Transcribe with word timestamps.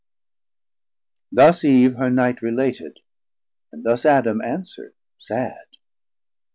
Thus 1.31 1.63
Eve 1.63 1.93
her 1.97 2.09
Night 2.09 2.41
Related, 2.41 3.01
and 3.71 3.83
thus 3.83 4.03
Adam 4.03 4.39
answerd 4.41 4.93
sad. 5.19 5.65